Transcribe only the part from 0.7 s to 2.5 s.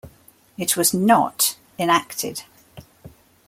was "not" enacted.